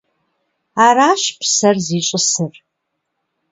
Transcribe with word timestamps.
Аращ 0.85 1.23
псэр 1.39 1.75
зищӏысыр. 1.85 2.53